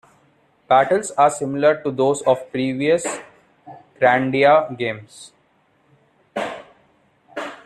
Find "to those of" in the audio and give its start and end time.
1.83-2.39